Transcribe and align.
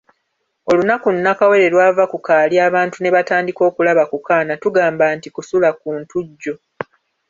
Olunaku 0.69 1.07
Nakawere 1.13 1.67
lw’ava 1.73 2.05
ku 2.11 2.17
kaali 2.27 2.55
abantu 2.67 2.97
ne 2.99 3.09
batandika 3.15 3.61
okulaba 3.69 4.03
ku 4.11 4.17
kaana 4.27 4.53
tugamba 4.63 5.05
nti 5.15 5.27
kusula 5.35 5.69
ku 5.79 5.87
Ntujjo. 5.99 6.53